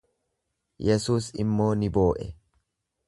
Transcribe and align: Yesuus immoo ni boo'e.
Yesuus 0.87 1.27
immoo 1.43 1.69
ni 1.83 1.91
boo'e. 1.99 2.29